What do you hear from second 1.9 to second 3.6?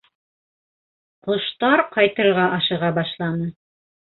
ҡайтырға ашыға башланы.